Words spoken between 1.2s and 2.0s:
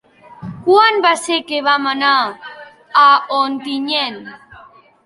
ser que vam